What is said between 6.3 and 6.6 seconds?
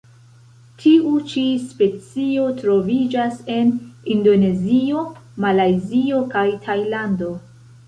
kaj